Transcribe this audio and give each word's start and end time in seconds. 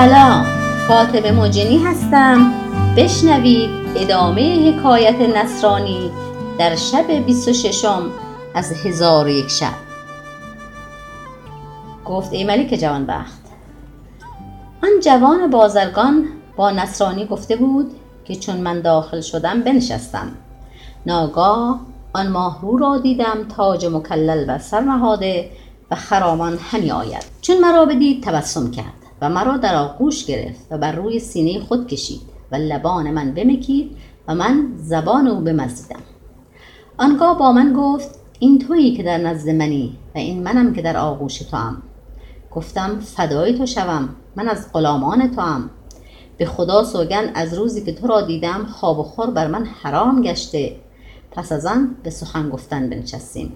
سلام. 0.00 0.44
فاطمه 0.88 1.32
مجنی 1.32 1.78
هستم. 1.78 2.52
بشنوید 2.96 3.70
ادامه 3.96 4.72
حکایت 4.72 5.20
نصرانی 5.20 6.10
در 6.58 6.76
شب 6.76 7.10
26 7.26 7.84
از 8.54 8.72
هزار 8.72 9.28
یک 9.28 9.48
شب. 9.48 9.74
گفت 12.04 12.32
ای 12.32 12.44
ملک 12.44 12.74
جوانبخت 12.74 13.40
آن 14.82 14.90
جوان 15.02 15.50
بازرگان 15.50 16.28
با 16.56 16.70
نصرانی 16.70 17.26
گفته 17.26 17.56
بود 17.56 17.90
که 18.24 18.36
چون 18.36 18.56
من 18.56 18.80
داخل 18.80 19.20
شدم 19.20 19.62
بنشستم. 19.62 20.32
ناگاه 21.06 21.80
آن 22.12 22.28
ماهرو 22.28 22.78
را 22.78 22.98
دیدم 22.98 23.48
تاج 23.56 23.86
مکلل 23.86 24.44
بر 24.44 24.58
سر 24.58 24.80
نهاده 24.80 25.50
و 25.90 25.96
خرامان 25.96 26.58
همی 26.70 26.90
آید. 26.90 27.24
چون 27.40 27.58
مرا 27.60 27.84
بدید 27.84 28.22
تبسم 28.22 28.70
کرد. 28.70 28.99
و 29.20 29.28
مرا 29.28 29.56
در 29.56 29.74
آغوش 29.74 30.24
گرفت 30.24 30.66
و 30.70 30.78
بر 30.78 30.92
روی 30.92 31.18
سینه 31.18 31.60
خود 31.60 31.86
کشید 31.86 32.20
و 32.52 32.56
لبان 32.56 33.10
من 33.10 33.34
بمکید 33.34 33.96
و 34.28 34.34
من 34.34 34.72
زبان 34.76 35.26
او 35.26 35.40
بمزیدم 35.40 36.00
آنگاه 36.98 37.38
با 37.38 37.52
من 37.52 37.72
گفت 37.76 38.20
این 38.38 38.58
تویی 38.58 38.96
که 38.96 39.02
در 39.02 39.18
نزد 39.18 39.50
منی 39.50 39.98
و 40.14 40.18
این 40.18 40.42
منم 40.42 40.72
که 40.72 40.82
در 40.82 40.96
آغوش 40.96 41.38
تو 41.38 41.56
هم. 41.56 41.82
گفتم 42.50 43.00
فدای 43.00 43.58
تو 43.58 43.66
شوم 43.66 44.08
من 44.36 44.48
از 44.48 44.72
غلامان 44.72 45.30
تو 45.30 45.40
هم. 45.40 45.70
به 46.38 46.46
خدا 46.46 46.84
سوگن 46.84 47.30
از 47.34 47.54
روزی 47.54 47.84
که 47.84 47.92
تو 47.92 48.06
را 48.06 48.20
دیدم 48.20 48.66
خواب 48.66 48.98
و 48.98 49.02
خور 49.02 49.30
بر 49.30 49.46
من 49.46 49.64
حرام 49.64 50.22
گشته 50.22 50.76
پس 51.30 51.52
از 51.52 51.66
آن 51.66 51.96
به 52.02 52.10
سخن 52.10 52.50
گفتن 52.50 52.90
بنشستیم 52.90 53.52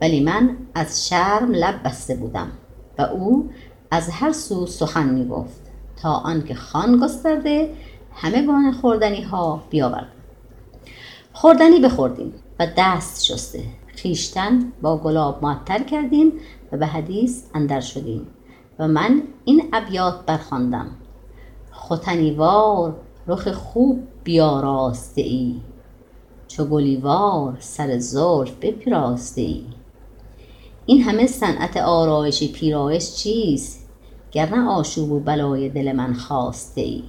ولی 0.00 0.20
من 0.20 0.56
از 0.74 1.08
شرم 1.08 1.52
لب 1.52 1.82
بسته 1.84 2.14
بودم 2.14 2.52
و 2.98 3.02
او 3.02 3.50
از 3.92 4.10
هر 4.10 4.32
سو 4.32 4.66
سخن 4.66 5.08
می 5.08 5.28
گفت 5.28 5.60
تا 6.02 6.12
آنکه 6.12 6.54
خان 6.54 7.00
گسترده 7.00 7.74
همه 8.14 8.46
گان 8.46 8.72
خوردنی 8.72 9.22
ها 9.22 9.62
بیاورد 9.70 10.12
خوردنی 11.32 11.80
بخوردیم 11.80 12.34
و 12.58 12.66
دست 12.76 13.24
شسته. 13.24 13.64
خیشتن 13.86 14.72
با 14.82 14.96
گلاب 14.96 15.42
معطر 15.42 15.82
کردیم 15.82 16.32
و 16.72 16.76
به 16.76 16.86
حدیث 16.86 17.42
اندر 17.54 17.80
شدیم 17.80 18.26
و 18.78 18.88
من 18.88 19.22
این 19.44 19.68
ابیات 19.72 20.26
برخواندم. 20.26 20.90
ختنیوار 21.74 22.96
رخ 23.26 23.48
خوب 23.48 24.02
بیاراسته 24.24 25.22
ای 25.22 25.60
چو 26.48 26.64
گلیوار 26.64 27.56
سر 27.60 27.98
زلف 27.98 28.52
بپیراسته 28.60 29.40
ای. 29.40 29.64
این 30.86 31.02
همه 31.02 31.26
صنعت 31.26 31.76
آرایش 31.76 32.52
پیرایش 32.52 33.14
چیست؟ 33.14 33.81
گر 34.32 34.50
نه 34.50 34.68
آشوب 34.68 35.12
و 35.12 35.20
بلای 35.20 35.68
دل 35.68 35.92
من 35.92 36.14
خواسته 36.14 36.80
ای. 36.80 37.02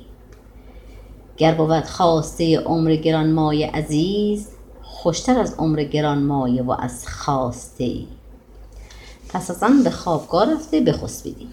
گر 1.38 1.54
بود 1.54 1.86
خواسته 1.86 2.60
عمر 2.60 2.96
گرانمایه 2.96 3.72
عزیز 3.72 4.48
خوشتر 4.82 5.40
از 5.40 5.56
عمر 5.58 5.84
گرانمایه 5.84 6.64
و 6.64 6.76
از 6.80 7.08
خواسته 7.08 7.84
ای. 7.84 8.08
پس 9.30 9.52
از 9.52 9.64
آن 9.64 9.84
به 9.84 9.90
خوابگاه 9.90 10.54
رفته 10.54 10.82
بخسبیدیم 10.82 11.50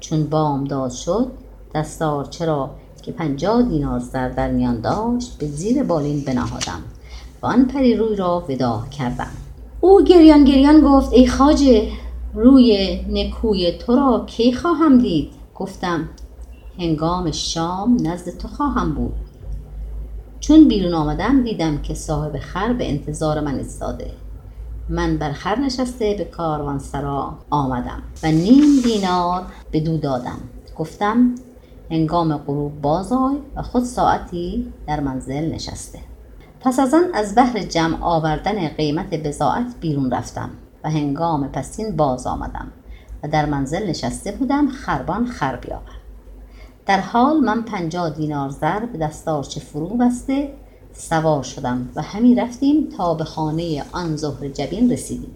چون 0.00 0.24
بامداد 0.24 0.90
شد 0.90 1.32
دستار 1.74 2.24
چرا 2.24 2.70
که 3.02 3.12
پنجاه 3.12 3.62
دینار 3.62 3.98
زر 3.98 4.28
در 4.28 4.50
میان 4.50 4.80
داشت 4.80 5.38
به 5.38 5.46
زیر 5.46 5.82
بالین 5.82 6.20
بنهادم 6.20 6.82
و 7.42 7.46
آن 7.46 7.64
پری 7.64 7.96
روی 7.96 8.16
را 8.16 8.44
ودا 8.48 8.84
کردم. 8.98 9.30
او 9.80 10.04
گریان 10.04 10.44
گریان 10.44 10.80
گفت 10.80 11.12
ای 11.12 11.26
خاجه 11.26 11.88
روی 12.36 13.00
نکوی 13.08 13.72
تو 13.72 13.96
را 13.96 14.24
کی 14.26 14.52
خواهم 14.52 14.98
دید؟ 14.98 15.30
گفتم 15.54 16.08
هنگام 16.78 17.30
شام 17.30 17.96
نزد 18.06 18.38
تو 18.38 18.48
خواهم 18.48 18.94
بود. 18.94 19.14
چون 20.40 20.68
بیرون 20.68 20.94
آمدم 20.94 21.42
دیدم 21.42 21.82
که 21.82 21.94
صاحب 21.94 22.38
خر 22.38 22.72
به 22.72 22.88
انتظار 22.88 23.40
من 23.40 23.54
ایستاده. 23.54 24.10
من 24.88 25.16
بر 25.16 25.32
خر 25.32 25.58
نشسته 25.58 26.14
به 26.18 26.24
کاروان 26.24 26.78
سرا 26.78 27.38
آمدم 27.50 28.02
و 28.22 28.26
نیم 28.26 28.80
دینار 28.84 29.42
به 29.70 29.80
دو 29.80 29.96
دادم. 29.98 30.38
گفتم 30.78 31.34
هنگام 31.90 32.36
غروب 32.36 32.80
باز 32.80 33.12
آی 33.12 33.36
و 33.56 33.62
خود 33.62 33.84
ساعتی 33.84 34.72
در 34.86 35.00
منزل 35.00 35.52
نشسته. 35.52 35.98
پس 36.60 36.78
از 36.78 36.94
آن 36.94 37.04
از 37.14 37.34
بحر 37.34 37.62
جمع 37.62 38.02
آوردن 38.02 38.68
قیمت 38.68 39.14
بزاعت 39.14 39.74
بیرون 39.80 40.10
رفتم. 40.10 40.50
هنگام 40.90 41.48
پسین 41.48 41.96
باز 41.96 42.26
آمدم 42.26 42.72
و 43.22 43.28
در 43.28 43.46
منزل 43.46 43.90
نشسته 43.90 44.32
بودم 44.32 44.68
خربان 44.68 45.26
خر 45.26 45.56
بیاورد. 45.56 45.96
در 46.86 47.00
حال 47.00 47.40
من 47.40 47.62
پنجاه 47.62 48.10
دینار 48.10 48.50
زر 48.50 48.86
به 48.86 48.98
دستارچه 48.98 49.60
فرو 49.60 49.88
بسته 49.88 50.52
سوار 50.92 51.42
شدم 51.42 51.88
و 51.96 52.02
همی 52.02 52.34
رفتیم 52.34 52.88
تا 52.96 53.14
به 53.14 53.24
خانه 53.24 53.84
آن 53.92 54.16
زهر 54.16 54.48
جبین 54.48 54.92
رسیدیم. 54.92 55.34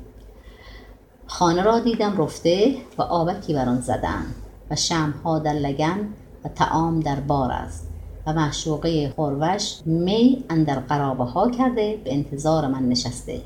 خانه 1.27 1.63
را 1.63 1.81
دیدم 1.81 2.23
رفته 2.23 2.77
و 2.99 3.03
آبکی 3.03 3.55
بر 3.55 3.69
آن 3.69 3.81
زدن 3.81 4.27
و 4.71 4.77
شمها 4.77 5.39
در 5.39 5.53
لگن 5.53 6.09
و 6.45 6.49
تعام 6.49 7.01
در 7.01 7.21
بار 7.21 7.53
است 7.53 7.89
و 8.27 8.33
معشوقه 8.33 9.13
خروش 9.17 9.77
می 9.85 10.45
اندر 10.51 10.79
قرابه 10.79 11.25
ها 11.25 11.51
کرده 11.51 12.01
به 12.05 12.15
انتظار 12.15 12.67
من 12.67 12.89
نشسته. 12.89 13.41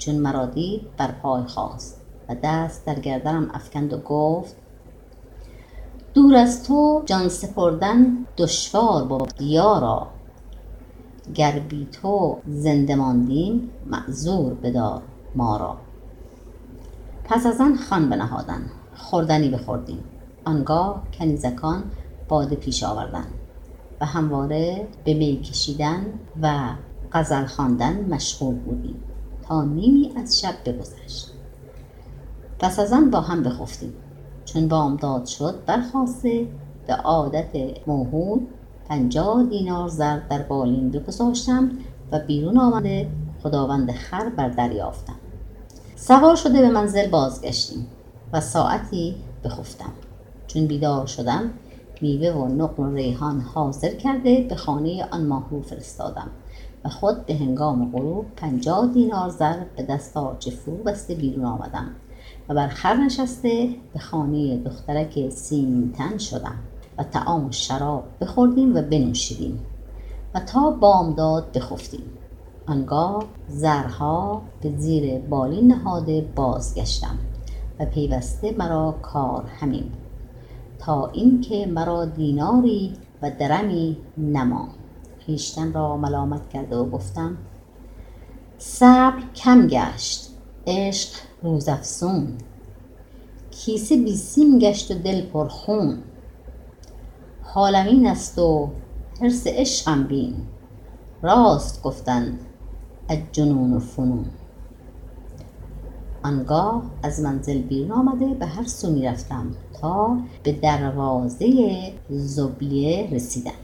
چون 0.00 0.14
مرا 0.14 0.46
دید 0.46 0.96
بر 0.96 1.10
پای 1.10 1.42
خواست 1.42 2.00
و 2.28 2.36
دست 2.42 2.86
در 2.86 3.00
گردنم 3.00 3.50
افکند 3.54 3.92
و 3.92 3.98
گفت 3.98 4.56
دور 6.14 6.34
از 6.34 6.64
تو 6.64 7.02
جان 7.06 7.28
سپردن 7.28 8.26
دشوار 8.36 9.04
بود 9.04 9.34
دیارا. 9.38 10.06
گر 11.34 11.58
بی 11.58 11.88
تو 11.92 12.38
زنده 12.48 12.94
ماندیم 12.94 13.70
معذور 13.86 14.54
بدار 14.54 15.02
ما 15.34 15.56
را. 15.56 15.76
پس 17.24 17.46
از 17.46 17.60
آن 17.60 17.76
خوان 17.76 18.10
بنهادن 18.10 18.62
خوردنی 18.96 19.48
بخوردیم. 19.48 20.04
آنگاه 20.44 21.02
کنیزکان 21.18 21.82
باده 22.28 22.56
پیش 22.56 22.82
آوردن 22.82 23.26
و 24.00 24.06
همواره 24.06 24.88
به 25.04 25.14
می 25.14 25.40
کشیدن 25.40 26.06
و 26.42 26.58
غزل 27.12 27.44
خواندن 27.44 28.06
مشغول 28.10 28.54
بودیم. 28.54 29.02
نیمی 29.52 30.12
از 30.16 30.40
شب 30.40 30.54
بگذشت. 30.66 31.30
پس 32.58 32.78
از 32.78 32.92
آن 32.92 33.10
با 33.10 33.20
هم 33.20 33.42
بخفتیم. 33.42 33.94
چون 34.44 34.68
بامداد 34.68 35.26
شد 35.26 35.54
برخواسته 35.66 36.46
به 36.86 36.94
عادت 36.94 37.56
موهود 37.86 38.48
پنجاه 38.88 39.42
دینار 39.44 39.88
زر 39.88 40.18
در 40.30 40.42
بالین 40.42 40.90
بگذاشتم 40.90 41.70
و 42.12 42.18
بیرون 42.18 42.58
آمده 42.58 43.08
خداوند 43.42 43.92
خر 43.92 44.28
بر 44.28 44.48
دریافتم 44.48 45.16
سوار 45.96 46.36
شده 46.36 46.60
به 46.60 46.70
منزل 46.70 47.10
بازگشتیم 47.10 47.86
و 48.32 48.40
ساعتی 48.40 49.14
بخفتم. 49.44 49.92
چون 50.46 50.66
بیدار 50.66 51.06
شدم 51.06 51.50
میوه 52.00 52.28
و 52.28 52.48
نقل 52.48 52.82
و 52.82 52.94
ریحان 52.94 53.40
حاضر 53.40 53.94
کرده 53.94 54.46
به 54.48 54.54
خانه 54.54 55.08
آن 55.10 55.26
ماهرو 55.26 55.62
فرستادم. 55.62 56.30
و 56.84 56.88
خود 56.88 57.26
به 57.26 57.34
هنگام 57.34 57.90
غروب 57.92 58.26
پنجاه 58.36 58.86
دینار 58.86 59.28
زر 59.28 59.56
به 59.76 59.82
دست 59.82 60.16
آرچه 60.16 60.50
فرو 60.50 60.76
بسته 60.76 61.14
بیرون 61.14 61.44
آمدم 61.44 61.90
و 62.48 62.54
بر 62.54 62.68
خر 62.68 62.94
نشسته 62.94 63.68
به 63.92 63.98
خانه 63.98 64.56
دخترک 64.56 65.28
سیمتن 65.28 66.18
شدم 66.18 66.58
و 66.98 67.04
تعام 67.04 67.46
و 67.46 67.52
شراب 67.52 68.04
بخوردیم 68.20 68.76
و 68.76 68.82
بنوشیدیم 68.82 69.60
و 70.34 70.40
تا 70.40 70.70
بامداد 70.70 71.52
بخفتیم. 71.52 72.04
آنگاه 72.66 73.24
زرها 73.48 74.42
به 74.60 74.76
زیر 74.76 75.18
بالین 75.18 75.66
نهاده 75.66 76.20
بازگشتم 76.34 77.18
و 77.80 77.84
پیوسته 77.84 78.54
مرا 78.58 78.94
کار 79.02 79.44
همین 79.60 79.84
تا 80.78 81.06
اینکه 81.06 81.66
مرا 81.66 82.04
دیناری 82.04 82.92
و 83.22 83.30
درمی 83.38 83.96
نما 84.18 84.68
خویشتن 85.30 85.72
را 85.72 85.96
ملامت 85.96 86.48
کرده 86.48 86.76
و 86.76 86.90
گفتم 86.90 87.36
صبر 88.58 89.22
کم 89.34 89.66
گشت 89.66 90.30
عشق 90.66 91.08
روزافزون. 91.42 92.38
کیسه 93.50 93.96
بیسیم 93.96 94.58
گشت 94.58 94.90
و 94.90 94.94
دل 94.94 95.26
پرخون 95.26 95.98
حالم 97.42 97.86
این 97.86 98.06
است 98.06 98.38
و 98.38 98.70
حرص 99.20 99.46
عشقم 99.46 100.04
بین. 100.04 100.34
راست 101.22 101.82
گفتند 101.82 102.38
از 103.08 103.18
جنون 103.32 103.72
و 103.72 103.78
فنون. 103.78 104.24
آنگاه 106.22 106.82
از 107.02 107.20
منزل 107.20 107.58
بیرون 107.58 107.92
آمده 107.92 108.26
به 108.26 108.46
هر 108.46 108.64
سو 108.64 108.92
می 108.92 109.02
رفتم 109.02 109.50
تا 109.80 110.16
به 110.42 110.52
دروازه 110.52 111.72
زبلیه 112.10 113.08
رسیدم. 113.12 113.59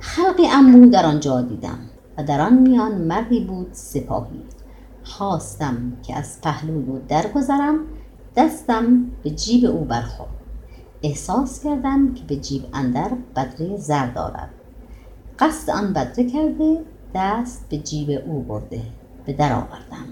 خلقی 0.00 0.46
امو 0.52 0.90
در 0.90 1.06
آنجا 1.06 1.42
دیدم 1.42 1.78
و 2.18 2.24
در 2.24 2.40
آن 2.40 2.58
میان 2.58 2.94
مردی 2.94 3.40
بود 3.40 3.68
سپاهی. 3.72 4.42
خواستم 5.04 5.92
که 6.02 6.16
از 6.16 6.40
پهلوی 6.40 6.84
او 6.88 7.00
درگذرم 7.08 7.78
دستم 8.36 9.10
به 9.22 9.30
جیب 9.30 9.64
او 9.64 9.84
برخورد. 9.84 10.30
احساس 11.02 11.64
کردم 11.64 12.14
که 12.14 12.24
به 12.24 12.36
جیب 12.36 12.64
اندر 12.72 13.10
بدره 13.36 13.76
زر 13.76 14.06
دارد 14.06 14.50
قصد 15.38 15.70
آن 15.70 15.92
بدره 15.92 16.30
کرده 16.30 16.84
دست 17.14 17.68
به 17.68 17.78
جیب 17.78 18.22
او 18.26 18.42
برده. 18.42 18.82
به 19.26 19.32
در 19.32 19.52
آوردم. 19.52 20.06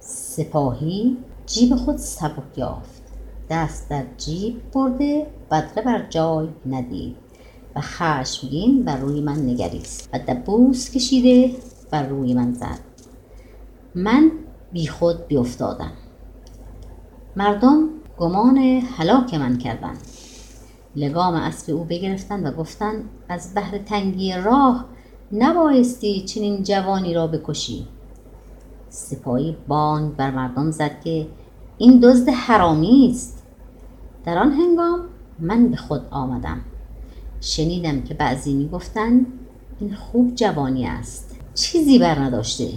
سپاهی 0.00 1.16
جیب 1.46 1.74
خود 1.76 1.96
سبک 1.96 2.58
یافت. 2.58 3.02
دست 3.50 3.90
در 3.90 4.04
جیب 4.16 4.62
برده 4.72 5.26
بدره 5.50 5.84
بر 5.84 6.06
جای 6.10 6.48
ندید. 6.66 7.27
خشمگین 7.80 8.84
بر 8.84 8.96
روی 8.96 9.20
من 9.20 9.38
نگریست 9.38 10.08
و 10.12 10.18
دبوس 10.18 10.90
کشیده 10.90 11.54
بر 11.90 12.06
روی 12.06 12.34
من 12.34 12.54
زد. 12.54 12.78
من 13.94 14.30
بیخود 14.72 15.26
بیافتادم. 15.26 15.92
مردم 17.36 17.88
گمان 18.18 18.58
هلاک 18.96 19.34
من 19.34 19.58
کردند. 19.58 19.98
لگام 20.96 21.34
اسب 21.34 21.74
او 21.74 21.84
بگرفتند 21.84 22.46
و 22.46 22.50
گفتند 22.50 23.04
از 23.28 23.54
بهر 23.54 23.78
تنگی 23.78 24.32
راه 24.32 24.84
نبایستی 25.32 26.24
چنین 26.24 26.62
جوانی 26.62 27.14
را 27.14 27.26
بکشی. 27.26 27.86
سپاهی 28.88 29.56
بانگ 29.68 30.16
بر 30.16 30.30
مردم 30.30 30.70
زد 30.70 31.00
که 31.04 31.26
این 31.78 32.00
دزد 32.00 32.28
حرامی 32.28 33.10
است. 33.10 33.42
در 34.24 34.38
آن 34.38 34.52
هنگام 34.52 35.00
من 35.38 35.68
به 35.68 35.76
خود 35.76 36.02
آمدم. 36.10 36.60
شنیدم 37.40 38.02
که 38.02 38.14
بعضی 38.14 38.54
می‌گفتند 38.54 39.26
این 39.80 39.94
خوب 39.94 40.34
جوانی 40.34 40.86
است. 40.86 41.36
چیزی 41.54 41.98
بر 41.98 42.18
نداشته 42.18 42.68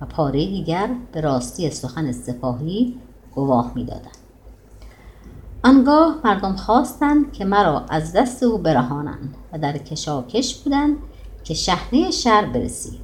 و 0.00 0.06
پاره 0.06 0.46
دیگر 0.46 0.90
به 1.12 1.20
راستی 1.20 1.70
سخن 1.70 2.12
سپاهی 2.12 2.98
گواه 3.34 3.72
می‌دادند 3.74 4.16
آنگاه 5.64 6.16
مردم 6.24 6.56
خواستند 6.56 7.32
که 7.32 7.44
مرا 7.44 7.80
از 7.88 8.12
دست 8.12 8.42
او 8.42 8.58
برهانند 8.58 9.34
و 9.52 9.58
در 9.58 9.78
کشاکش 9.78 10.56
بودند 10.56 10.96
که 11.44 11.54
شهنه 11.54 12.10
شهر 12.10 12.46
برسید 12.46 13.00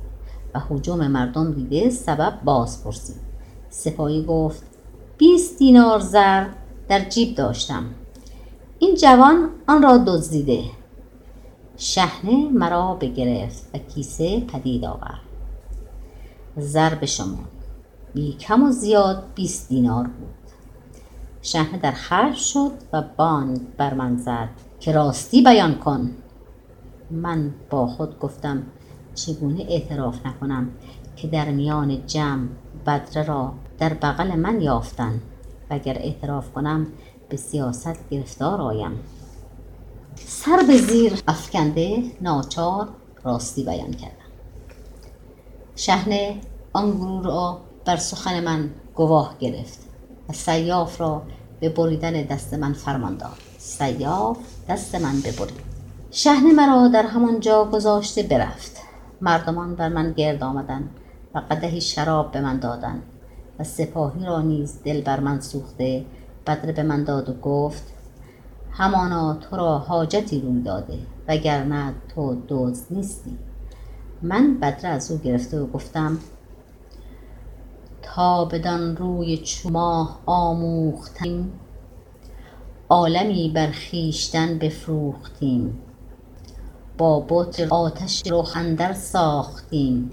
و 0.55 0.61
حجوم 0.61 1.07
مردم 1.07 1.53
دیده 1.53 1.91
سبب 1.91 2.39
باز 2.45 2.85
پرسید 2.85 3.17
سپاهی 3.71 4.25
گفت 4.25 4.63
بیست 5.19 5.59
دینار 5.59 6.01
زر 6.01 6.47
در 6.89 7.09
جیب 7.09 7.35
داشتم. 7.35 7.85
این 8.79 8.95
جوان 8.95 9.49
آن 9.67 9.83
را 9.83 9.99
دزدیده 9.99 10.65
شهنه 11.77 12.49
مرا 12.49 12.95
بگرفت 12.95 13.75
و 13.75 13.79
کیسه 13.79 14.41
پدید 14.41 14.85
آورد. 14.85 15.21
زر 16.57 16.95
به 16.95 17.07
شما. 17.07 17.39
بی 18.15 18.33
کم 18.33 18.63
و 18.63 18.71
زیاد 18.71 19.25
بیست 19.35 19.69
دینار 19.69 20.05
بود. 20.05 20.35
شهنه 21.43 21.79
در 21.79 21.93
خرج 21.93 22.35
شد 22.37 22.73
و 22.93 23.03
بانگ 23.17 23.61
بر 23.77 23.95
من 23.95 24.17
زد 24.17 24.49
که 24.81 24.93
راستی 24.93 25.43
بیان 25.43 25.75
کن. 25.75 26.11
من 27.11 27.55
با 27.71 27.87
خود 27.87 28.19
گفتم 28.19 28.63
چگونه 29.15 29.67
اعتراف 29.69 30.27
نکنم 30.27 30.71
که 31.17 31.29
در 31.29 31.51
میان 31.51 32.07
جمع 32.07 32.49
بدره 32.87 33.27
را 33.27 33.53
در 33.79 33.95
بغل 33.95 34.35
من 34.35 34.61
یافتن؟ 34.61 35.21
و 35.71 35.75
اگر 35.75 35.99
اعتراف 35.99 36.53
کنم 36.53 36.87
به 37.29 37.37
سیاست 37.37 38.11
گرفتار 38.11 38.61
آیم. 38.61 39.01
سر 40.17 40.63
به 40.67 40.79
زیر 40.79 41.23
افکنده 41.29 42.03
ناچار 42.21 42.89
راستی 43.25 43.65
بیان 43.65 43.93
کردم. 43.93 44.17
شهنه 45.77 46.41
آن 46.73 46.91
گروه 46.91 47.25
را 47.25 47.61
بر 47.85 47.97
سخن 47.97 48.45
من 48.45 48.71
گواه 48.95 49.37
گرفت 49.39 49.79
و 50.29 50.33
سیاف 50.33 51.01
را 51.01 51.23
به 51.61 51.69
بریدن 51.69 52.23
دست 52.23 52.55
من 52.55 52.73
فرمان 52.73 53.17
داد. 53.17 53.37
سیاف 53.59 54.39
دست 54.69 54.95
من 54.95 55.21
ببرید 55.21 55.61
شهنه 56.11 56.53
مرا 56.53 56.89
در 56.89 57.07
همان 57.07 57.41
جا 57.41 57.65
گذاشته 57.65 58.23
برفت. 58.23 58.77
مردمان 59.21 59.75
بر 59.75 59.89
من 59.89 60.13
گرد 60.13 60.43
آمدند 60.43 60.91
و 61.35 61.39
قدهی 61.39 61.81
شراب 61.81 62.33
به 62.33 62.41
من 62.41 62.59
دادند 62.59 63.03
و 63.59 63.65
سپاهی 63.65 64.25
را 64.25 64.41
نیز 64.41 64.83
دل 64.85 65.01
بر 65.01 65.21
من 65.21 65.41
سوخته 65.41 66.05
بدره 66.47 66.73
به 66.73 66.83
من 66.83 67.05
داد 67.05 67.29
و 67.29 67.33
گفت 67.33 67.83
همانا 68.79 69.35
تو 69.35 69.57
را 69.57 69.79
حاجتی 69.79 70.41
روی 70.41 70.63
داده 70.63 70.99
وگرنه 71.29 71.95
تو 72.15 72.35
دوز 72.35 72.87
نیستی. 72.91 73.39
من 74.23 74.59
بدره 74.61 74.89
از 74.89 75.11
او 75.11 75.19
گرفته 75.19 75.61
و 75.61 75.67
گفتم 75.67 76.19
تا 78.03 78.45
بدان 78.45 78.97
روی 78.97 79.39
چو 79.39 79.71
ماه 79.71 80.21
آموختیم 80.27 81.53
عالمی 82.89 83.53
بر 83.55 83.73
خویشتن 83.91 84.59
بفروختیم. 84.59 85.79
با 86.99 87.21
بت 87.29 87.61
آتش 87.61 88.23
رخ 88.27 88.53
اندر 88.57 88.93
ساختیم. 88.93 90.11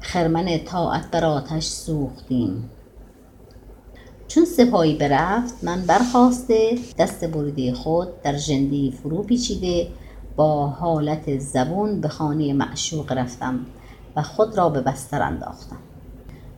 خرمن 0.00 0.58
طاعت 0.58 1.10
بر 1.10 1.24
آتش 1.24 1.66
سوختیم. 1.66 2.70
چون 4.28 4.44
سپاهی 4.44 4.94
برفت 4.94 5.64
من 5.64 5.82
برخاسته 5.82 6.78
دست 6.98 7.24
بریده 7.24 7.72
خود 7.72 8.22
در 8.22 8.36
ژنده 8.36 8.90
فرو 8.90 9.22
پیچیده 9.22 9.88
با 10.36 10.66
حالت 10.66 11.38
زبون 11.38 12.00
به 12.00 12.08
خانه 12.08 12.52
معشوق 12.52 13.12
رفتم 13.12 13.66
و 14.16 14.22
خود 14.22 14.58
را 14.58 14.68
به 14.68 14.80
بستر 14.80 15.22
انداختم. 15.22 15.76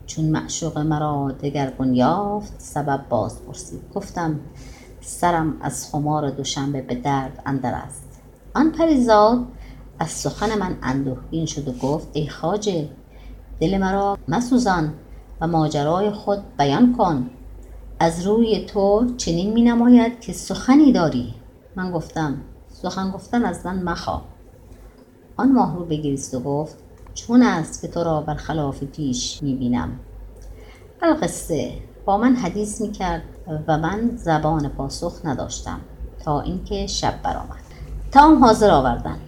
چون 0.06 0.24
معشوق 0.24 0.78
مرا 0.78 1.32
دگرگون 1.42 1.94
یافت 1.94 2.52
سبب 2.58 3.04
باز 3.08 3.42
پرسید. 3.46 3.80
گفتم 3.94 4.40
سرم 5.00 5.56
از 5.60 5.90
خمار 5.90 6.30
دوشنبه 6.30 6.82
به 6.82 6.94
درد 6.94 7.42
اندر 7.46 7.74
است. 7.74 8.20
آن 8.54 8.72
پریزاد 8.72 9.46
از 9.98 10.10
سخن 10.10 10.58
من 10.58 10.76
اندوهگین 10.82 11.46
شد 11.46 11.68
و 11.68 11.72
گفت 11.72 12.08
ای 12.12 12.28
خاجه 12.28 12.88
دل 13.60 13.78
مرا 13.78 14.18
مسوزان 14.28 14.94
و 15.40 15.46
ماجرای 15.46 16.10
خود 16.10 16.56
بیان 16.58 16.96
کن. 16.98 17.30
از 18.02 18.26
روی 18.26 18.64
تو 18.64 19.14
چنین 19.16 19.52
می 19.52 19.62
نماید 19.62 20.20
که 20.20 20.32
سخنی 20.32 20.92
داری. 20.92 21.34
من 21.76 21.92
گفتم 21.92 22.40
سخن 22.68 23.10
گفتن 23.10 23.44
از 23.44 23.66
من 23.66 23.82
مخواه 23.82 24.22
آن 25.36 25.52
ماهرو 25.52 25.84
بگریست 25.84 26.34
و 26.34 26.40
گفت 26.40 26.76
چون 27.14 27.42
است 27.42 27.82
که 27.82 27.88
تو 27.88 28.04
را 28.04 28.20
بر 28.20 28.34
خلاف 28.34 28.84
پیش 28.84 29.42
می 29.42 29.54
بینم 29.54 30.00
القصه. 31.02 31.72
با 32.04 32.18
من 32.18 32.34
حدیث 32.34 32.80
می 32.80 32.92
کرد 32.92 33.22
و 33.66 33.78
من 33.78 34.10
زبان 34.16 34.68
پاسخ 34.68 35.20
نداشتم 35.24 35.80
تا 36.24 36.40
اینکه 36.40 36.86
شب 36.86 37.22
برآمد. 37.22 37.60
تعام 38.12 38.44
حاضر 38.44 38.70
آوردن. 38.70 39.18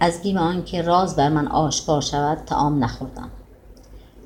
از 0.00 0.22
بیم 0.22 0.36
آنکه 0.36 0.82
راز 0.82 1.16
بر 1.16 1.28
من 1.28 1.48
آشکار 1.48 2.00
شود 2.00 2.38
تعام 2.38 2.84
نخوردم. 2.84 3.30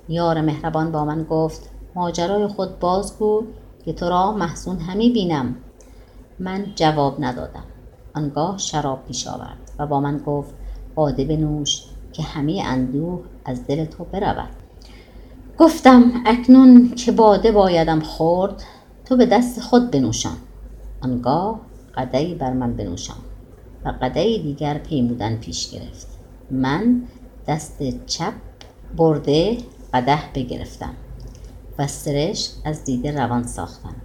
یار 0.08 0.40
مهربان 0.40 0.92
با 0.92 1.04
من 1.04 1.24
گفت 1.24 1.70
ماجرای 1.94 2.46
خود 2.46 2.78
بازگو 2.78 3.44
که 3.84 3.92
تو 3.92 4.08
را 4.08 4.32
محزون 4.32 4.78
همی 4.78 5.10
بینم. 5.10 5.56
من 6.38 6.66
جواب 6.74 7.24
ندادم. 7.24 7.64
آنگاه 8.14 8.58
شراب 8.58 9.04
پیش 9.04 9.26
آورد 9.26 9.58
و 9.78 9.86
با 9.86 10.00
من 10.00 10.18
گفت 10.18 10.54
باده 10.94 11.24
بنوش 11.24 11.82
که 12.12 12.22
همه 12.22 12.62
اندوه 12.66 13.20
از 13.44 13.66
دل 13.66 13.84
تو 13.84 14.04
برود. 14.04 14.48
گفتم 15.58 16.12
اکنون 16.26 16.90
که 16.94 17.12
باده 17.12 17.52
بایدم 17.52 18.00
خورد 18.00 18.62
تو 19.04 19.16
به 19.16 19.26
دست 19.26 19.60
خود 19.60 19.90
بنوشان. 19.90 20.36
آنگاه 21.00 21.60
قدهی 21.96 22.34
بر 22.34 22.52
من 22.52 22.76
بنوشان 22.76 23.16
و 23.84 23.88
قدهی 23.88 24.42
دیگر 24.42 24.78
پیمودن 24.78 25.36
پیش 25.36 25.70
گرفت. 25.70 26.06
من 26.50 27.02
دست 27.46 28.06
چپ 28.06 28.32
برده 28.96 29.58
قده 29.94 30.18
بگرفتم. 30.34 30.94
و 31.78 31.86
سرش 31.86 32.50
از 32.64 32.84
دیده 32.84 33.12
روان 33.12 33.46
ساختم. 33.46 33.96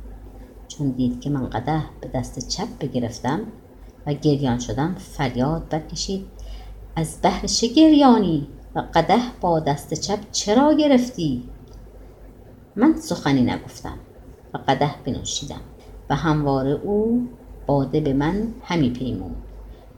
چون 0.68 0.92
دید 0.92 1.22
که 1.22 1.30
من 1.30 1.50
قده 1.50 1.84
به 2.02 2.08
دست 2.08 2.48
چپ 2.48 2.68
بگرفتم 2.80 3.42
و 4.08 4.14
گریان 4.14 4.60
شدم 4.60 4.96
فریاد 4.96 5.70
برکشید. 5.70 6.26
از 6.96 7.22
بهر 7.22 7.46
چه 7.46 7.68
گریانی؟ 7.68 8.48
و 8.76 8.84
قده 8.94 9.18
با 9.42 9.60
دست 9.60 9.94
چپ 9.94 10.20
چرا 10.32 10.74
گرفتی؟ 10.74 11.44
من 12.76 12.96
سخنی 12.96 13.42
نگفتم 13.42 13.98
و 14.54 14.58
قده 14.68 14.90
بنوشیدم 15.06 15.62
و 16.10 16.16
همواره 16.16 16.72
او 16.72 17.28
باده 17.66 18.00
به 18.00 18.14
من 18.14 18.54
همی 18.64 18.90
پیمون 18.90 19.36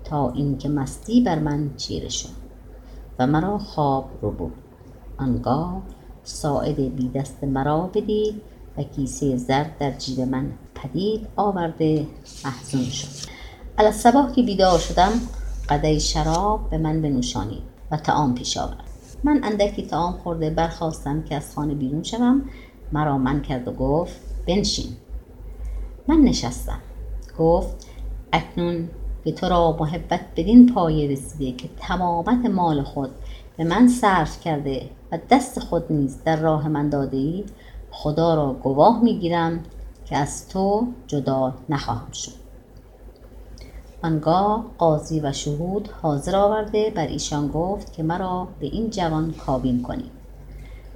تا 0.03 0.31
اینکه 0.31 0.69
مستی 0.69 1.21
بر 1.21 1.39
من 1.39 1.75
چیره 1.77 2.09
شد 2.09 2.29
و 3.19 3.27
مرا 3.27 3.57
خواب 3.57 4.09
رو 4.21 4.31
بود 4.31 4.53
آنگاه 5.17 5.81
ساعد 6.29 6.95
بی 6.95 7.09
دست 7.09 7.43
مرا 7.43 7.81
بدید 7.81 8.41
و 8.77 8.83
کیسه 8.83 9.37
زرد 9.37 9.77
در 9.79 9.91
جیب 9.91 10.19
من 10.19 10.51
پدید 10.75 11.27
آورده 11.35 12.05
محزون 12.45 12.83
شد. 12.83 13.29
الصباح 13.77 14.31
که 14.31 14.43
بیدار 14.43 14.79
شدم 14.79 15.11
قده 15.69 15.99
شراب 15.99 16.69
به 16.69 16.77
من 16.77 17.01
بنوشانید 17.01 17.63
و 17.91 17.97
تعام 17.97 18.35
پیش 18.35 18.57
آورد. 18.57 18.89
من 19.23 19.41
اندکی 19.43 19.85
تعام 19.85 20.13
خورده 20.13 20.49
برخواستم 20.49 21.23
که 21.23 21.35
از 21.35 21.55
خانه 21.55 21.73
بیرون 21.73 22.03
شوم 22.03 22.41
مرا 22.91 23.17
من 23.17 23.41
کرد 23.41 23.67
و 23.67 23.71
گفت 23.71 24.15
بنشین. 24.47 24.89
من 26.07 26.17
نشستم. 26.17 26.79
گفت 27.39 27.87
اکنون 28.33 28.89
که 29.23 29.31
تو 29.31 29.49
را 29.49 29.77
محبت 29.79 30.21
بدین 30.35 30.73
پایه 30.73 31.11
رسیده 31.11 31.51
که 31.51 31.69
تمامت 31.77 32.45
مال 32.45 32.83
خود 32.83 33.09
به 33.59 33.65
من 33.65 33.87
صرف 33.87 34.41
کرده 34.41 34.89
و 35.11 35.19
دست 35.29 35.59
خود 35.59 35.83
نیز 35.89 36.23
در 36.23 36.35
راه 36.35 36.67
من 36.67 36.89
داده 36.89 37.17
ای 37.17 37.43
خدا 37.91 38.35
را 38.35 38.53
گواه 38.53 39.03
می‌گیرم 39.03 39.59
که 40.05 40.17
از 40.17 40.49
تو 40.49 40.87
جدا 41.07 41.53
نخواهم 41.69 42.11
شد. 42.11 42.31
آنگاه 44.03 44.65
قاضی 44.77 45.19
و 45.19 45.31
شهود 45.31 45.89
حاضر 46.01 46.35
آورده 46.35 46.91
بر 46.95 47.07
ایشان 47.07 47.47
گفت 47.47 47.93
که 47.93 48.03
مرا 48.03 48.47
به 48.59 48.65
این 48.65 48.89
جوان 48.89 49.31
کابین 49.31 49.81
کنید 49.81 50.11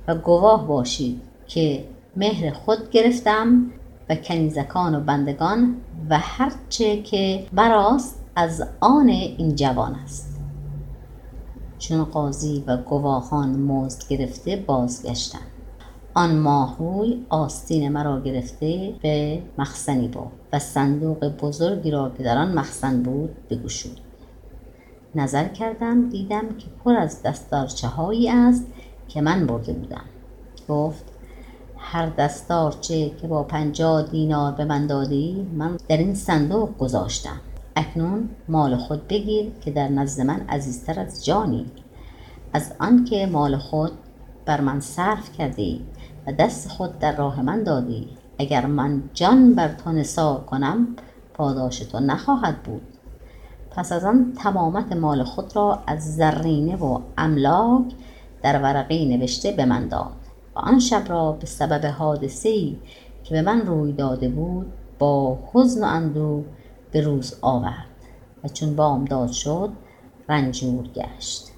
و 0.08 0.16
گواه 0.16 0.68
باشید 0.68 1.22
که 1.48 1.86
مهر 2.16 2.54
خود 2.54 2.90
گرفتم 2.92 3.72
و 4.10 4.16
کنیزکان 4.16 4.96
و 4.96 5.00
بندگان 5.00 5.76
و 6.10 6.18
هرچه 6.20 7.02
که 7.02 7.48
براست 7.54 8.26
از 8.36 8.68
آن 8.80 9.10
این 9.10 9.56
جوان 9.56 9.96
است. 9.96 10.33
چون 11.88 12.04
قاضی 12.04 12.64
و 12.68 12.78
گواهان 12.78 13.50
مزد 13.50 14.08
گرفته 14.10 14.56
بازگشتند 14.56 15.42
آن 16.14 16.36
ماهوی 16.36 17.26
آستین 17.30 17.90
مرا 17.90 18.22
گرفته 18.22 18.94
به 19.02 19.42
مخزنی 19.58 20.08
برد 20.08 20.32
و 20.54 20.60
صندوق 20.60 21.28
بزرگی 21.28 21.92
را 21.92 22.12
که 22.18 22.24
در 22.24 22.38
آن 22.38 22.54
مخزن 22.54 23.04
بود 23.04 23.48
بگشود. 23.50 24.00
نظر 25.16 25.48
کردم 25.48 26.10
دیدم 26.10 26.50
که 26.58 26.68
پر 26.86 26.94
از 26.94 27.22
دستارچه 27.22 27.88
هایی 27.88 28.30
است 28.30 28.66
که 29.08 29.22
من 29.22 29.48
برده 29.48 29.74
بودم. 29.74 30.06
گفت 30.70 31.06
هر 31.78 32.10
دستارچه 32.10 33.10
که 33.10 33.28
با 33.28 33.44
پنجاه 33.44 34.04
دینار 34.04 34.52
به 34.52 34.66
من 34.66 34.88
دادی 34.88 35.48
من 35.54 35.78
در 35.88 35.98
این 35.98 36.16
صندوق 36.16 36.78
گذاشتم. 36.78 37.42
اکنون 37.76 38.30
مال 38.48 38.78
خود 38.78 39.08
بگیر 39.08 39.52
که 39.62 39.72
در 39.72 39.88
نزد 39.88 40.22
من 40.22 40.42
عزیزتر 40.50 41.00
از 41.00 41.26
جانی. 41.26 41.66
از 42.54 42.74
آنکه 42.80 43.26
مال 43.26 43.58
خود 43.58 43.92
بر 44.46 44.62
من 44.62 44.80
صرف 44.80 45.38
کردی 45.38 45.82
و 46.28 46.32
دست 46.32 46.70
خود 46.70 47.00
در 47.00 47.16
راه 47.16 47.42
من 47.42 47.64
دادی. 47.64 48.08
اگر 48.40 48.66
من 48.66 49.04
جان 49.14 49.56
بر 49.56 49.68
تو 49.68 49.92
نثار 49.92 50.40
کنم 50.40 50.88
پاداش 51.34 51.80
تو 51.80 52.00
نخواهد 52.00 52.64
بود. 52.64 52.82
پس 53.72 53.92
از 53.92 54.06
آن 54.06 54.34
تمامت 54.38 54.94
مال 54.94 55.24
خود 55.24 55.56
را 55.56 55.80
از 55.88 56.16
زرینه 56.16 56.76
و 56.76 57.00
املاک 57.18 57.86
در 58.42 58.62
ورقه 58.62 59.06
نوشته 59.06 59.52
به 59.52 59.66
من 59.66 59.88
داد 59.88 60.16
و 60.56 60.60
آن 60.60 60.80
شب 60.80 61.04
را 61.08 61.32
به 61.32 61.46
سبب 61.46 61.86
حادثه 61.86 62.50
ای 62.50 62.78
که 63.24 63.36
به 63.36 63.42
من 63.42 63.62
روی 63.62 63.92
داده 63.92 64.30
بود 64.30 64.74
با 65.00 65.40
حزن 65.54 65.84
و 65.84 65.88
اندوه 65.88 66.44
به 66.94 67.02
روز 67.02 67.36
آورد 67.42 67.86
و 68.44 68.48
چون 68.48 68.76
بامداد 68.76 69.32
شد 69.32 69.70
رنجور 70.30 70.88
گشت 70.88 71.52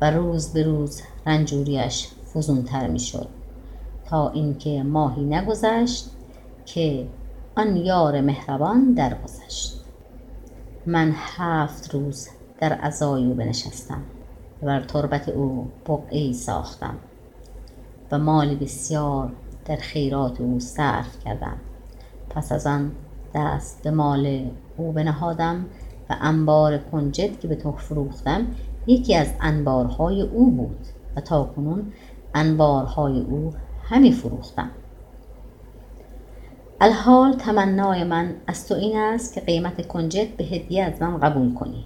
و 0.00 0.10
روز 0.10 0.52
به 0.52 0.62
روز 0.62 1.02
رنجوریش 1.26 2.08
فزونتر 2.34 2.86
می 2.86 2.98
شد 2.98 3.28
تا 4.04 4.30
اینکه 4.30 4.82
ماهی 4.82 5.24
نگذشت 5.24 6.10
که 6.64 7.06
آن 7.56 7.76
یار 7.76 8.20
مهربان 8.20 8.94
درگذشت. 8.94 9.80
من 10.86 11.12
هفت 11.14 11.94
روز 11.94 12.28
در 12.60 12.72
عزای 12.72 13.26
او 13.26 13.34
بنشستم 13.34 14.02
و 14.62 14.66
بر 14.66 14.80
تربت 14.80 15.28
او 15.28 15.68
بقعی 15.88 16.32
ساختم 16.32 16.94
و 18.12 18.18
مال 18.18 18.54
بسیار 18.54 19.32
در 19.64 19.76
خیرات 19.76 20.40
او 20.40 20.60
صرف 20.60 21.24
کردم. 21.24 21.56
پس 22.30 22.52
از 22.52 22.66
آن 22.66 22.92
دست 23.34 23.82
به 23.82 23.90
مال 23.90 24.50
او 24.76 24.92
بنهادم 24.92 25.66
و 26.10 26.16
انبار 26.20 26.78
کنجد 26.78 27.40
که 27.40 27.48
به 27.48 27.54
تو 27.54 27.72
فروختم 27.72 28.46
یکی 28.86 29.14
از 29.14 29.32
انبارهای 29.40 30.22
او 30.22 30.50
بود 30.50 30.86
و 31.16 31.20
تا 31.20 31.44
کنون 31.44 31.92
انبارهای 32.34 33.20
او 33.20 33.52
همی 33.82 34.12
فروختم. 34.12 34.70
الحال 36.80 37.32
تمنای 37.32 38.04
من 38.04 38.34
از 38.46 38.68
تو 38.68 38.74
این 38.74 38.96
است 38.98 39.34
که 39.34 39.40
قیمت 39.40 39.88
کنجد 39.88 40.36
به 40.36 40.44
هدیه 40.44 40.84
از 40.84 41.02
من 41.02 41.18
قبول 41.18 41.54
کنی 41.54 41.84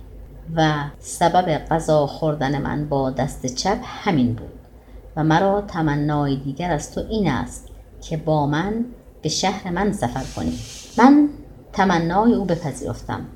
و 0.56 0.84
سبب 0.98 1.58
غذا 1.58 2.06
خوردن 2.06 2.62
من 2.62 2.88
با 2.88 3.10
دست 3.10 3.46
چپ 3.46 3.78
همین 3.84 4.34
بود 4.34 4.52
و 5.16 5.24
مرا 5.24 5.60
تمنای 5.60 6.36
دیگر 6.36 6.70
از 6.70 6.94
تو 6.94 7.00
این 7.08 7.30
است 7.30 7.68
که 8.00 8.16
با 8.16 8.46
من 8.46 8.84
به 9.24 9.30
شهر 9.30 9.70
من 9.70 9.92
سفر 9.92 10.24
کنی. 10.36 10.58
من 10.98 11.28
تمنای 11.72 12.34
او 12.34 12.44
بپذیرفتم 12.44 13.26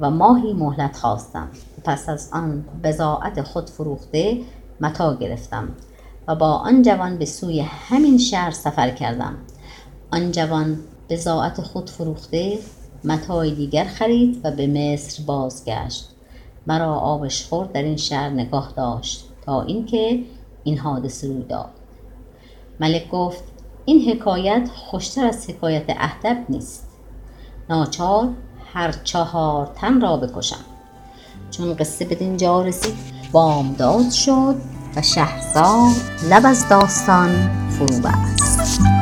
و 0.00 0.10
ماهی 0.10 0.52
مهلت 0.52 0.96
خواستم. 0.96 1.48
پس 1.84 2.08
از 2.08 2.28
آن 2.32 2.64
بزاعت 2.84 3.42
خود 3.42 3.70
فروخته 3.70 4.40
متا 4.80 5.14
گرفتم 5.14 5.68
و 6.28 6.34
با 6.34 6.52
آن 6.52 6.82
جوان 6.82 7.18
به 7.18 7.24
سوی 7.24 7.60
همین 7.60 8.18
شهر 8.18 8.50
سفر 8.50 8.90
کردم. 8.90 9.34
آن 10.10 10.32
جوان 10.32 10.78
بزاعت 11.10 11.60
خود 11.60 11.90
فروخته 11.90 12.58
متای 13.04 13.54
دیگر 13.54 13.84
خرید 13.84 14.40
و 14.44 14.50
به 14.50 14.66
مصر 14.66 15.22
بازگشت. 15.22 16.08
مرا 16.66 16.94
آبشخور 16.94 17.66
در 17.66 17.82
این 17.82 17.96
شهر 17.96 18.28
نگاه 18.28 18.72
داشت 18.76 19.24
تا 19.46 19.62
اینکه 19.62 20.20
این 20.64 20.78
حادثه 20.78 21.28
روی 21.28 21.42
داد. 21.42 21.70
ملک 22.80 23.10
گفت 23.10 23.57
این 23.88 24.10
حکایت 24.10 24.68
خوشتر 24.74 25.26
از 25.26 25.50
حکایت 25.50 25.84
اهدب 25.88 26.44
نیست. 26.48 26.86
ناچار 27.70 28.28
هر 28.74 28.92
چهار 28.92 29.70
تن 29.74 30.00
را 30.00 30.16
بکشم. 30.16 30.64
چون 31.50 31.74
قصه 31.74 32.04
به 32.04 32.14
دینجا 32.14 32.62
رسید 32.62 32.94
بامداد 33.32 34.10
شد 34.10 34.56
و 34.96 35.02
شهرزاد 35.02 35.92
لب 36.30 36.46
از 36.46 36.68
داستان 36.68 37.30
فرو 37.70 38.00
بست. 38.00 38.97